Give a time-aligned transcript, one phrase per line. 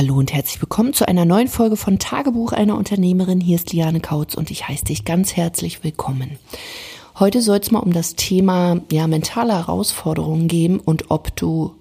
[0.00, 3.38] Hallo und herzlich willkommen zu einer neuen Folge von Tagebuch einer Unternehmerin.
[3.38, 6.38] Hier ist Liane Kautz und ich heiße dich ganz herzlich willkommen.
[7.18, 11.74] Heute soll es mal um das Thema ja, mentale Herausforderungen gehen und ob du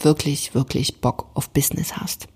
[0.00, 2.28] wirklich, wirklich Bock auf Business hast.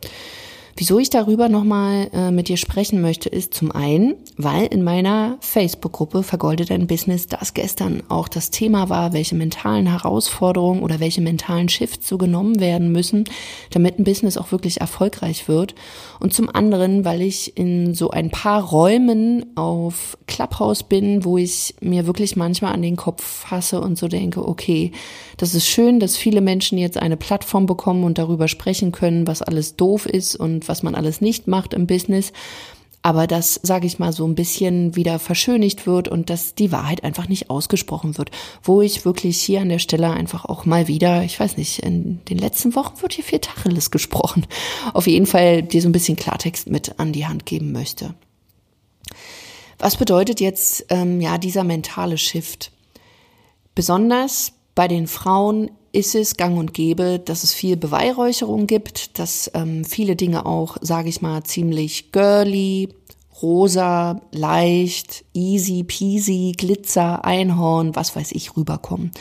[0.80, 5.36] Wieso ich darüber nochmal äh, mit dir sprechen möchte, ist zum einen, weil in meiner
[5.40, 11.20] Facebook-Gruppe Vergolde dein Business das gestern auch das Thema war, welche mentalen Herausforderungen oder welche
[11.20, 13.24] mentalen Shifts so genommen werden müssen,
[13.72, 15.74] damit ein Business auch wirklich erfolgreich wird.
[16.20, 21.74] Und zum anderen, weil ich in so ein paar Räumen auf Clubhouse bin, wo ich
[21.80, 24.92] mir wirklich manchmal an den Kopf fasse und so denke, okay,
[25.38, 29.42] das ist schön, dass viele Menschen jetzt eine Plattform bekommen und darüber sprechen können, was
[29.42, 32.32] alles doof ist und was man alles nicht macht im Business.
[33.00, 37.04] Aber das, sage ich mal, so ein bisschen wieder verschönigt wird und dass die Wahrheit
[37.04, 38.30] einfach nicht ausgesprochen wird.
[38.62, 42.20] Wo ich wirklich hier an der Stelle einfach auch mal wieder, ich weiß nicht, in
[42.26, 44.46] den letzten Wochen wird hier viel Tacheles gesprochen.
[44.94, 48.14] Auf jeden Fall dir so ein bisschen Klartext mit an die Hand geben möchte.
[49.78, 52.72] Was bedeutet jetzt ähm, ja dieser mentale Shift?
[53.76, 59.50] Besonders bei den Frauen ist es gang und gäbe, dass es viel Beweihräucherung gibt, dass
[59.54, 62.90] ähm, viele Dinge auch, sage ich mal, ziemlich girly,
[63.42, 69.12] rosa, leicht, easy peasy, Glitzer, Einhorn, was weiß ich, rüberkommen.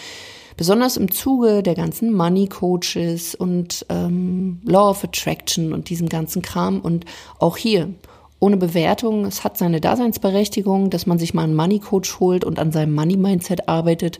[0.58, 6.42] Besonders im Zuge der ganzen Money Coaches und ähm, Law of Attraction und diesem ganzen
[6.42, 7.06] Kram und
[7.38, 7.94] auch hier
[8.40, 9.26] ohne Bewertung.
[9.26, 12.94] Es hat seine Daseinsberechtigung, dass man sich mal einen Money Coach holt und an seinem
[12.94, 14.20] Money Mindset arbeitet.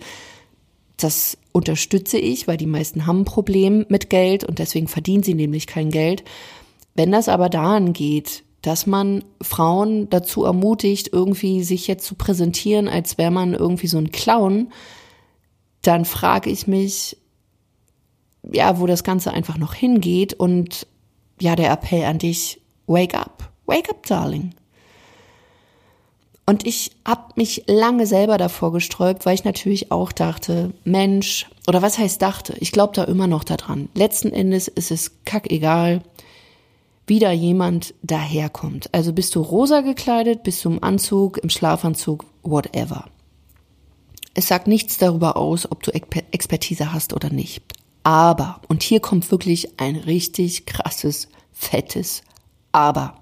[0.98, 5.36] Das unterstütze ich, weil die meisten haben ein Problem mit Geld und deswegen verdienen sie
[5.36, 6.24] nämlich kein Geld.
[6.96, 12.88] Wenn das aber daran geht, dass man Frauen dazu ermutigt, irgendwie sich jetzt zu präsentieren,
[12.88, 14.72] als wäre man irgendwie so ein Clown,
[15.84, 17.18] dann frage ich mich,
[18.52, 20.88] ja, wo das Ganze einfach noch hingeht und
[21.40, 24.54] ja, der Appell an dich, wake up, wake up, darling.
[26.50, 31.82] Und ich habe mich lange selber davor gesträubt, weil ich natürlich auch dachte, Mensch, oder
[31.82, 32.56] was heißt dachte?
[32.62, 33.90] Ich glaube da immer noch daran.
[33.94, 36.02] Letzten Endes ist es kackegal,
[37.06, 38.94] wie da jemand daherkommt.
[38.94, 43.10] Also bist du rosa gekleidet, bist du im Anzug, im Schlafanzug, whatever.
[44.34, 47.62] Es sagt nichts darüber aus, ob du Expertise hast oder nicht.
[48.04, 52.22] Aber, und hier kommt wirklich ein richtig krasses, fettes
[52.72, 53.16] Aber.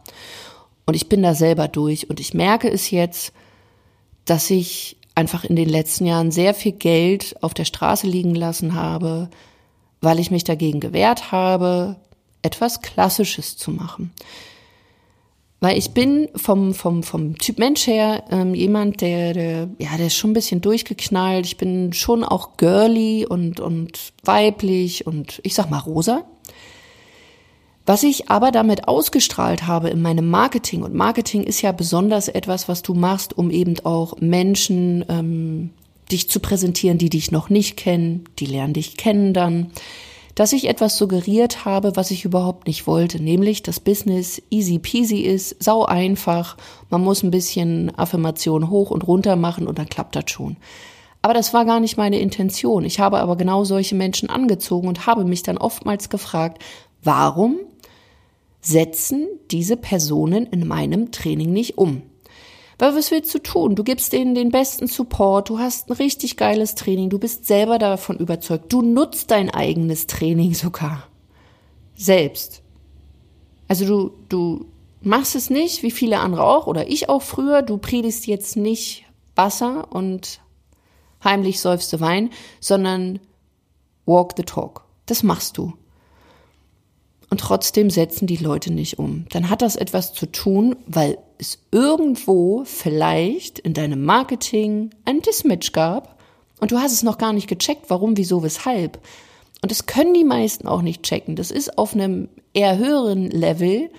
[0.86, 3.34] Und ich bin da selber durch und ich merke es jetzt,
[4.26, 8.76] dass ich einfach in den letzten Jahren sehr viel Geld auf der Straße liegen lassen
[8.76, 9.30] habe,
[10.02, 11.96] weil ich mich dagegen gewehrt habe,
[12.42, 14.12] etwas Klassisches zu machen.
[15.62, 20.08] Weil ich bin vom, vom, vom Typ Mensch her ähm, jemand, der, der, ja, der
[20.08, 21.46] ist schon ein bisschen durchgeknallt.
[21.46, 26.26] Ich bin schon auch girly und, und weiblich und ich sag mal rosa.
[27.86, 32.68] Was ich aber damit ausgestrahlt habe in meinem Marketing, und Marketing ist ja besonders etwas,
[32.68, 35.70] was du machst, um eben auch Menschen ähm,
[36.12, 39.72] dich zu präsentieren, die dich noch nicht kennen, die lernen dich kennen dann,
[40.34, 45.20] dass ich etwas suggeriert habe, was ich überhaupt nicht wollte, nämlich das Business easy peasy
[45.22, 46.58] ist, sau einfach,
[46.90, 50.58] man muss ein bisschen Affirmation hoch und runter machen und dann klappt das schon.
[51.22, 52.84] Aber das war gar nicht meine Intention.
[52.84, 56.62] Ich habe aber genau solche Menschen angezogen und habe mich dann oftmals gefragt,
[57.02, 57.58] warum
[58.66, 62.02] setzen diese Personen in meinem Training nicht um.
[62.78, 63.76] Weil was willst du tun?
[63.76, 67.78] Du gibst denen den besten Support, du hast ein richtig geiles Training, du bist selber
[67.78, 71.08] davon überzeugt, du nutzt dein eigenes Training sogar.
[71.96, 72.62] Selbst.
[73.68, 74.66] Also du, du
[75.02, 79.06] machst es nicht, wie viele andere auch, oder ich auch früher, du predigst jetzt nicht
[79.36, 80.42] Wasser und
[81.24, 83.20] heimlich seufste Wein, sondern
[84.06, 84.86] walk the talk.
[85.06, 85.74] Das machst du
[87.30, 89.26] und trotzdem setzen die Leute nicht um.
[89.30, 95.72] Dann hat das etwas zu tun, weil es irgendwo vielleicht in deinem Marketing ein Dismatch
[95.72, 96.20] gab
[96.60, 99.00] und du hast es noch gar nicht gecheckt, warum, wieso, weshalb.
[99.62, 101.36] Und das können die meisten auch nicht checken.
[101.36, 103.90] Das ist auf einem eher höheren Level,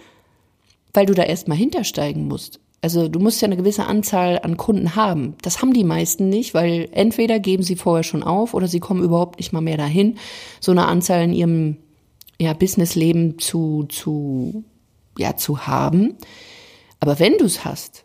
[0.94, 2.60] weil du da erstmal hintersteigen musst.
[2.82, 5.34] Also du musst ja eine gewisse Anzahl an Kunden haben.
[5.42, 9.02] Das haben die meisten nicht, weil entweder geben sie vorher schon auf oder sie kommen
[9.02, 10.18] überhaupt nicht mal mehr dahin,
[10.60, 11.76] so eine Anzahl in ihrem
[12.40, 14.64] ja, Businessleben zu, zu,
[15.18, 16.16] ja, zu haben.
[17.00, 18.04] Aber wenn du es hast,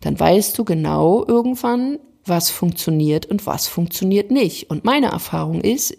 [0.00, 4.70] dann weißt du genau irgendwann, was funktioniert und was funktioniert nicht.
[4.70, 5.96] Und meine Erfahrung ist,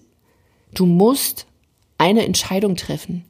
[0.74, 1.48] du musst
[1.98, 3.26] eine Entscheidung treffen.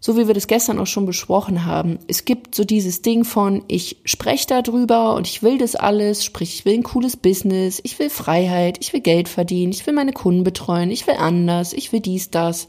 [0.00, 2.00] So wie wir das gestern auch schon besprochen haben.
[2.08, 6.54] Es gibt so dieses Ding von, ich spreche darüber und ich will das alles, sprich,
[6.56, 10.12] ich will ein cooles Business, ich will Freiheit, ich will Geld verdienen, ich will meine
[10.12, 12.66] Kunden betreuen, ich will anders, ich will dies, das.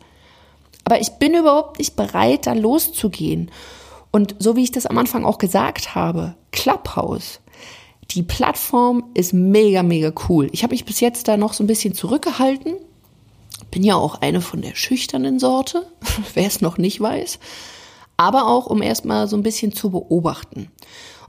[0.84, 3.52] Aber ich bin überhaupt nicht bereit, da loszugehen.
[4.12, 7.40] Und so wie ich das am Anfang auch gesagt habe, Clubhouse,
[8.12, 10.50] die Plattform ist mega, mega cool.
[10.52, 12.76] Ich habe mich bis jetzt da noch so ein bisschen zurückgehalten.
[13.72, 15.88] Bin ja auch eine von der schüchternen Sorte,
[16.34, 17.40] wer es noch nicht weiß.
[18.18, 20.70] Aber auch, um erstmal so ein bisschen zu beobachten.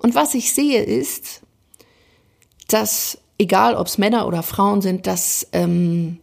[0.00, 1.40] Und was ich sehe ist,
[2.68, 6.18] dass, egal ob es Männer oder Frauen sind, dass ähm,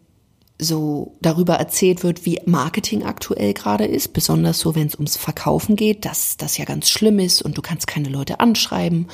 [0.62, 5.76] so darüber erzählt wird, wie Marketing aktuell gerade ist, besonders so, wenn es ums Verkaufen
[5.76, 9.08] geht, dass das ja ganz schlimm ist und du kannst keine Leute anschreiben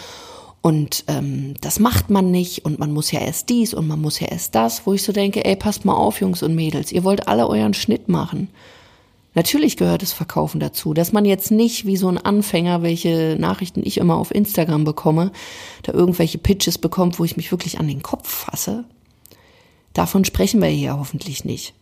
[0.62, 4.20] und ähm, das macht man nicht und man muss ja erst dies und man muss
[4.20, 7.06] ja erst das, wo ich so denke, ey, passt mal auf, Jungs und Mädels, ihr
[7.06, 8.50] wollt alle euren Schnitt machen.
[9.34, 13.82] Natürlich gehört das Verkaufen dazu, dass man jetzt nicht wie so ein Anfänger, welche Nachrichten
[13.86, 15.32] ich immer auf Instagram bekomme,
[15.84, 18.84] da irgendwelche Pitches bekommt, wo ich mich wirklich an den Kopf fasse.
[19.98, 21.74] Davon sprechen wir hier hoffentlich nicht.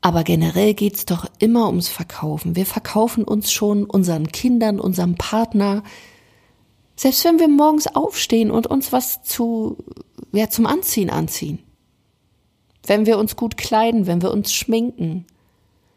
[0.00, 2.56] Aber generell geht's doch immer ums Verkaufen.
[2.56, 5.82] Wir verkaufen uns schon unseren Kindern, unserem Partner,
[6.96, 9.76] selbst wenn wir morgens aufstehen und uns was zu,
[10.32, 11.58] ja, zum Anziehen anziehen.
[12.86, 15.26] Wenn wir uns gut kleiden, wenn wir uns schminken.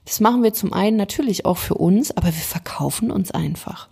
[0.04, 3.88] Das machen wir zum einen natürlich auch für uns, aber wir verkaufen uns einfach.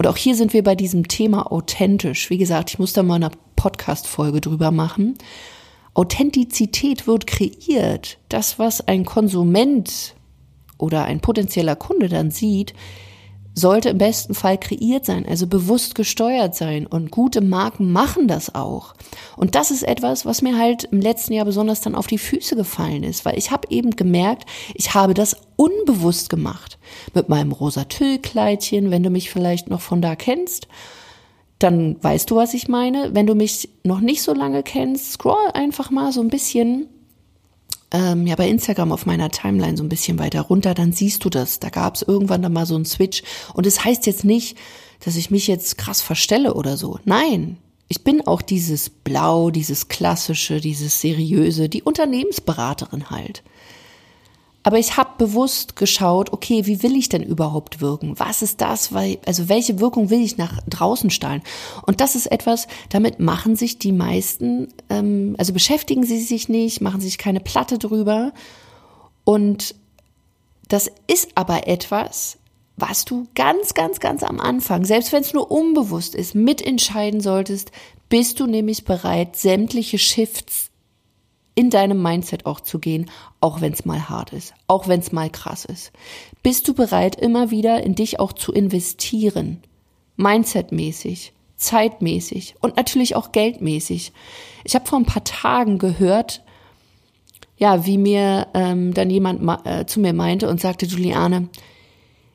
[0.00, 2.30] Und auch hier sind wir bei diesem Thema authentisch.
[2.30, 5.18] Wie gesagt, ich muss da mal eine Podcast-Folge drüber machen.
[5.92, 8.16] Authentizität wird kreiert.
[8.30, 10.14] Das, was ein Konsument
[10.78, 12.72] oder ein potenzieller Kunde dann sieht,
[13.54, 16.86] sollte im besten Fall kreiert sein, also bewusst gesteuert sein.
[16.86, 18.94] Und gute Marken machen das auch.
[19.36, 22.56] Und das ist etwas, was mir halt im letzten Jahr besonders dann auf die Füße
[22.56, 26.78] gefallen ist, weil ich habe eben gemerkt, ich habe das unbewusst gemacht.
[27.14, 30.68] Mit meinem rosa Tüllkleidchen, wenn du mich vielleicht noch von da kennst,
[31.58, 33.14] dann weißt du, was ich meine.
[33.14, 36.88] Wenn du mich noch nicht so lange kennst, scroll einfach mal so ein bisschen
[37.92, 41.30] ähm, ja bei Instagram auf meiner Timeline so ein bisschen weiter runter, dann siehst du
[41.30, 41.60] das.
[41.60, 43.22] Da gab es irgendwann dann mal so einen Switch.
[43.54, 44.56] Und es das heißt jetzt nicht,
[45.00, 46.98] dass ich mich jetzt krass verstelle oder so.
[47.04, 47.56] Nein,
[47.88, 53.42] ich bin auch dieses Blau, dieses Klassische, dieses Seriöse, die Unternehmensberaterin halt.
[54.62, 58.18] Aber ich habe bewusst geschaut, okay, wie will ich denn überhaupt wirken?
[58.18, 58.92] Was ist das?
[58.92, 61.42] Weil, also welche Wirkung will ich nach draußen strahlen?
[61.86, 66.82] Und das ist etwas, damit machen sich die meisten, ähm, also beschäftigen sie sich nicht,
[66.82, 68.32] machen sich keine Platte drüber.
[69.24, 69.74] Und
[70.68, 72.36] das ist aber etwas,
[72.76, 77.72] was du ganz, ganz, ganz am Anfang, selbst wenn es nur unbewusst ist, mitentscheiden solltest,
[78.08, 80.69] bist du nämlich bereit, sämtliche Shifts
[81.60, 83.10] in deinem Mindset auch zu gehen,
[83.42, 85.92] auch wenn es mal hart ist, auch wenn es mal krass ist.
[86.42, 89.62] Bist du bereit, immer wieder in dich auch zu investieren?
[90.16, 94.12] Mindsetmäßig, zeitmäßig und natürlich auch geldmäßig.
[94.64, 96.42] Ich habe vor ein paar Tagen gehört,
[97.58, 101.50] ja, wie mir ähm, dann jemand äh, zu mir meinte und sagte, Juliane,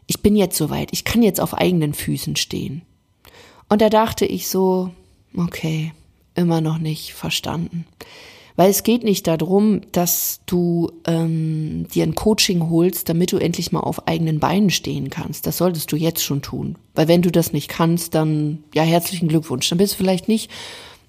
[0.06, 2.84] ich bin jetzt soweit, ich kann jetzt auf eigenen Füßen stehen.
[3.70, 4.92] Und da dachte ich so,
[5.36, 5.94] okay,
[6.36, 7.88] immer noch nicht verstanden.
[8.56, 13.74] Weil es geht nicht darum, dass du ähm, dir ein Coaching holst, damit du endlich
[13.74, 15.46] mal auf eigenen Beinen stehen kannst.
[15.46, 16.78] Das solltest du jetzt schon tun.
[16.94, 19.68] Weil wenn du das nicht kannst, dann ja herzlichen Glückwunsch.
[19.68, 20.50] Dann bist du vielleicht nicht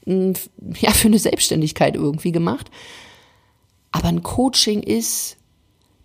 [0.06, 0.34] mh,
[0.80, 2.70] ja für eine Selbstständigkeit irgendwie gemacht.
[3.92, 5.36] Aber ein Coaching ist,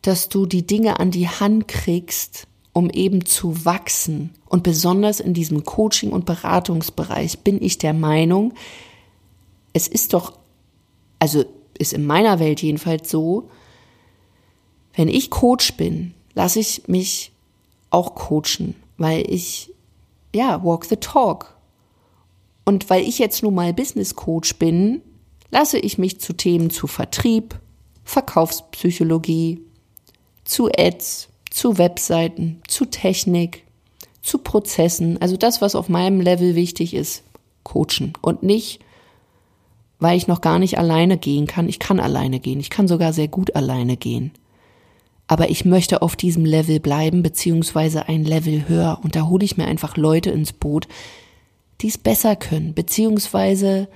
[0.03, 4.31] dass du die Dinge an die Hand kriegst, um eben zu wachsen.
[4.47, 8.53] Und besonders in diesem Coaching- und Beratungsbereich bin ich der Meinung,
[9.73, 10.33] es ist doch
[11.21, 11.45] also
[11.77, 13.49] ist in meiner Welt jedenfalls so,
[14.95, 17.31] wenn ich Coach bin, lasse ich mich
[17.91, 19.71] auch coachen, weil ich,
[20.33, 21.55] ja, walk the talk.
[22.65, 25.01] Und weil ich jetzt nun mal Business Coach bin,
[25.51, 27.59] lasse ich mich zu Themen zu Vertrieb,
[28.03, 29.61] Verkaufspsychologie,
[30.43, 33.63] zu Ads, zu Webseiten, zu Technik,
[34.23, 37.23] zu Prozessen, also das, was auf meinem Level wichtig ist,
[37.63, 38.79] coachen und nicht
[40.01, 41.69] weil ich noch gar nicht alleine gehen kann.
[41.69, 42.59] Ich kann alleine gehen.
[42.59, 44.31] Ich kann sogar sehr gut alleine gehen.
[45.27, 48.99] Aber ich möchte auf diesem Level bleiben, beziehungsweise ein Level höher.
[49.03, 50.87] Und da hole ich mir einfach Leute ins Boot,
[51.81, 53.87] die es besser können, beziehungsweise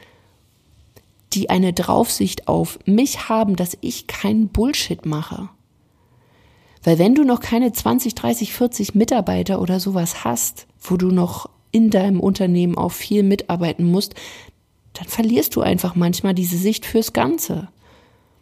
[1.34, 5.50] die eine Draufsicht auf mich haben, dass ich keinen Bullshit mache.
[6.84, 11.50] Weil wenn du noch keine 20, 30, 40 Mitarbeiter oder sowas hast, wo du noch
[11.72, 14.14] in deinem Unternehmen auch viel mitarbeiten musst,
[14.96, 17.70] dann verlierst du einfach manchmal diese Sicht fürs Ganze.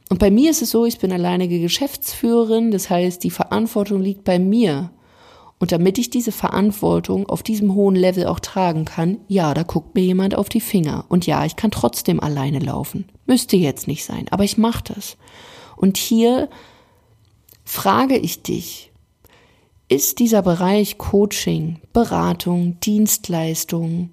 [0.09, 4.23] Und bei mir ist es so, ich bin alleinige Geschäftsführerin, das heißt, die Verantwortung liegt
[4.23, 4.91] bei mir.
[5.59, 9.95] Und damit ich diese Verantwortung auf diesem hohen Level auch tragen kann, ja, da guckt
[9.95, 11.05] mir jemand auf die Finger.
[11.09, 13.05] Und ja, ich kann trotzdem alleine laufen.
[13.25, 15.17] Müsste jetzt nicht sein, aber ich mache das.
[15.77, 16.49] Und hier
[17.63, 18.91] frage ich dich,
[19.87, 24.11] ist dieser Bereich Coaching, Beratung, Dienstleistung,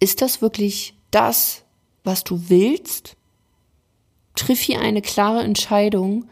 [0.00, 1.62] ist das wirklich das,
[2.04, 3.16] was du willst?
[4.34, 6.26] Triff hier eine klare Entscheidung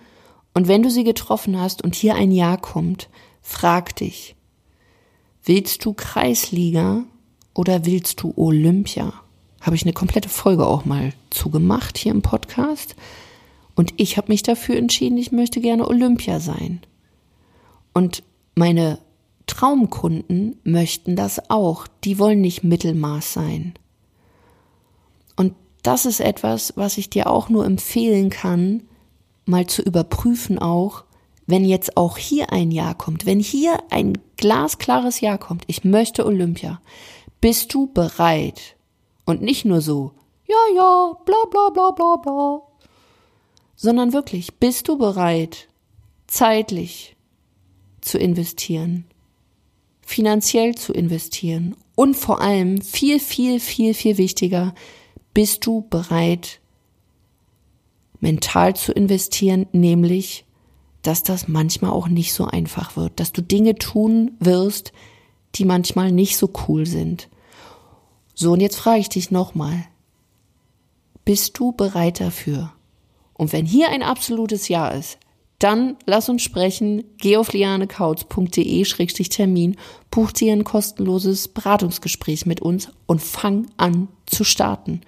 [0.55, 3.09] und wenn du sie getroffen hast und hier ein Ja kommt,
[3.43, 4.35] frag dich,
[5.45, 7.05] willst du Kreisliga
[7.55, 9.13] oder willst du Olympia?
[9.61, 12.95] Habe ich eine komplette Folge auch mal zugemacht hier im Podcast.
[13.75, 16.81] Und ich habe mich dafür entschieden, ich möchte gerne Olympia sein.
[17.93, 18.23] Und
[18.55, 18.99] meine
[19.47, 21.87] Traumkunden möchten das auch.
[22.05, 23.75] Die wollen nicht Mittelmaß sein.
[25.39, 28.83] Und das ist etwas, was ich dir auch nur empfehlen kann,
[29.47, 31.05] mal zu überprüfen auch,
[31.47, 36.27] wenn jetzt auch hier ein Jahr kommt, wenn hier ein glasklares Jahr kommt, ich möchte
[36.27, 36.83] Olympia,
[37.41, 38.77] bist du bereit?
[39.27, 40.11] Und nicht nur so,
[40.47, 42.63] ja, ja, bla bla bla bla bla,
[43.77, 45.69] sondern wirklich, bist du bereit,
[46.27, 47.17] zeitlich
[48.01, 49.05] zu investieren,
[50.03, 54.75] finanziell zu investieren und vor allem viel, viel, viel, viel wichtiger,
[55.39, 56.59] bist du bereit,
[58.19, 60.45] mental zu investieren, nämlich,
[61.03, 64.93] dass das manchmal auch nicht so einfach wird, dass du Dinge tun wirst,
[65.55, 67.29] die manchmal nicht so cool sind.
[68.35, 69.85] So, und jetzt frage ich dich nochmal,
[71.25, 72.73] bist du bereit dafür?
[73.33, 75.21] Und wenn hier ein absolutes Ja ist,
[75.59, 77.03] dann lass uns sprechen.
[77.19, 79.77] Geh auf lianekautz.de-termin,
[80.11, 85.01] buch dir ein kostenloses Beratungsgespräch mit uns und fang an zu starten.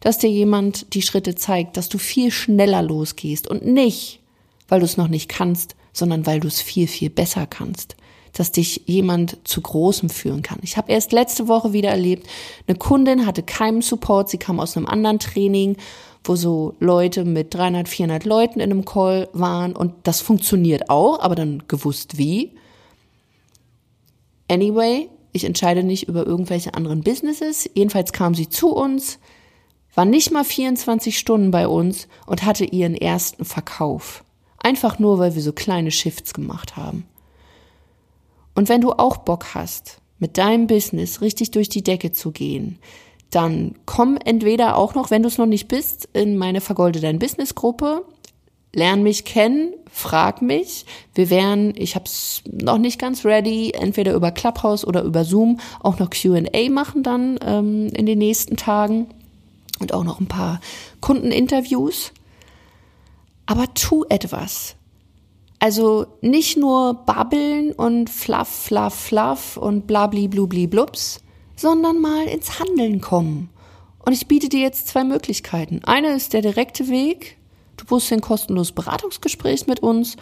[0.00, 4.20] Dass dir jemand die Schritte zeigt, dass du viel schneller losgehst und nicht,
[4.68, 7.96] weil du es noch nicht kannst, sondern weil du es viel, viel besser kannst
[8.32, 10.58] dass dich jemand zu Großem führen kann.
[10.62, 12.28] Ich habe erst letzte Woche wieder erlebt,
[12.66, 15.76] eine Kundin hatte keinen Support, sie kam aus einem anderen Training,
[16.24, 21.20] wo so Leute mit 300, 400 Leuten in einem Call waren und das funktioniert auch,
[21.20, 22.52] aber dann gewusst wie.
[24.48, 27.70] Anyway, ich entscheide nicht über irgendwelche anderen Businesses.
[27.74, 29.18] Jedenfalls kam sie zu uns,
[29.94, 34.24] war nicht mal 24 Stunden bei uns und hatte ihren ersten Verkauf.
[34.58, 37.06] Einfach nur, weil wir so kleine Shifts gemacht haben.
[38.54, 42.78] Und wenn du auch Bock hast, mit deinem Business richtig durch die Decke zu gehen,
[43.30, 47.18] dann komm entweder auch noch, wenn du es noch nicht bist, in meine Vergolde dein
[47.18, 48.04] Business Gruppe.
[48.72, 50.84] Lern mich kennen, frag mich.
[51.14, 55.58] Wir werden, ich habe es noch nicht ganz ready, entweder über Clubhouse oder über Zoom
[55.80, 59.06] auch noch Q&A machen dann ähm, in den nächsten Tagen
[59.80, 60.60] und auch noch ein paar
[61.00, 62.12] Kundeninterviews.
[63.46, 64.76] Aber tu etwas.
[65.58, 71.20] Also nicht nur babbeln und fluff, fluff, fluff und blabli, blubli, blubs,
[71.60, 73.50] sondern mal ins Handeln kommen.
[73.98, 75.80] Und ich biete dir jetzt zwei Möglichkeiten.
[75.84, 77.36] Eine ist der direkte Weg.
[77.76, 80.16] Du buchst ein kostenloses Beratungsgespräch mit uns.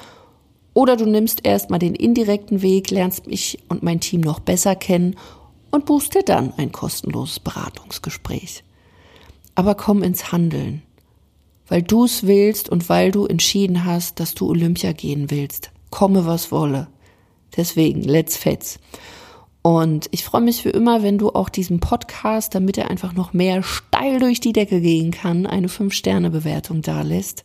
[0.75, 5.16] Oder du nimmst erstmal den indirekten Weg, lernst mich und mein Team noch besser kennen
[5.71, 8.64] und buchst dir dann ein kostenloses Beratungsgespräch.
[9.54, 10.83] Aber komm ins Handeln
[11.68, 15.71] weil du es willst und weil du entschieden hast, dass du Olympia gehen willst.
[15.90, 16.88] Komme, was wolle.
[17.57, 18.78] Deswegen, let's fetz.
[19.68, 23.34] Und ich freue mich wie immer, wenn du auch diesem Podcast, damit er einfach noch
[23.34, 27.44] mehr steil durch die Decke gehen kann, eine 5-Sterne-Bewertung da lässt.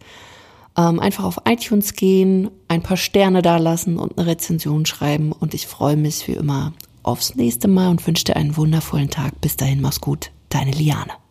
[0.77, 5.34] Ähm, einfach auf iTunes gehen, ein paar Sterne da lassen und eine Rezension schreiben.
[5.34, 6.72] Und ich freue mich wie immer
[7.03, 9.42] aufs nächste Mal und wünsche dir einen wundervollen Tag.
[9.42, 10.32] Bis dahin, mach's gut.
[10.48, 11.23] Deine Liane.